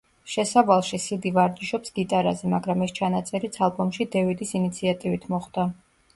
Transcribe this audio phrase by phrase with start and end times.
[0.35, 5.71] შესავალში სიდი ვარჯიშობს გიტარაზე, მაგრამ ეს ჩანაწერიც ალბომში დევიდის ინიციატივით მოხვდა.